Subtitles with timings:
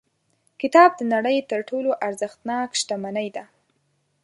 [0.61, 3.43] کتاب د نړۍ تر ټولو ارزښتناک شتمنۍ ده.